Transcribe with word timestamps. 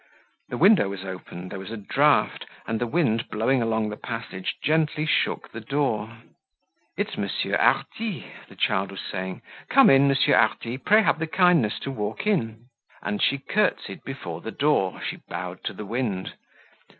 The 0.49 0.57
window 0.57 0.89
was 0.89 1.05
open, 1.05 1.49
there 1.49 1.59
was 1.59 1.69
a 1.69 1.77
draught, 1.77 2.47
and 2.65 2.81
the 2.81 2.87
wind 2.87 3.29
blowing 3.29 3.61
along 3.61 3.89
the 3.89 3.95
passage 3.95 4.55
gently 4.63 5.05
shook 5.05 5.51
the 5.51 5.61
door. 5.61 6.17
"It's 6.97 7.19
Monsieur 7.19 7.55
Hardy," 7.55 8.25
the 8.47 8.55
child 8.55 8.89
was 8.89 9.01
saying. 9.01 9.43
"Come 9.69 9.91
in, 9.91 10.07
Monsieur 10.07 10.35
Hardy. 10.35 10.79
Pray 10.79 11.03
have 11.03 11.19
the 11.19 11.27
kindness 11.27 11.77
to 11.81 11.91
walk 11.91 12.25
in." 12.25 12.69
And 13.03 13.21
she 13.21 13.37
curtsied 13.37 14.03
before 14.03 14.41
the 14.41 14.49
door, 14.49 14.99
she 15.07 15.17
bowed 15.29 15.63
to 15.65 15.73
the 15.73 15.85
wind. 15.85 16.33